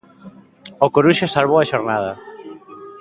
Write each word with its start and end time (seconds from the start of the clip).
O 0.85 0.87
Coruxo 0.95 1.31
salvou 1.35 1.57
a 1.61 1.69
xornada. 1.71 2.13